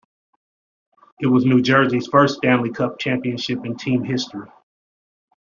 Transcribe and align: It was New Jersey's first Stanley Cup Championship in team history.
It 1.19 1.27
was 1.27 1.45
New 1.45 1.61
Jersey's 1.61 2.07
first 2.07 2.37
Stanley 2.37 2.71
Cup 2.71 2.97
Championship 2.97 3.63
in 3.65 3.77
team 3.77 4.03
history. 4.03 4.49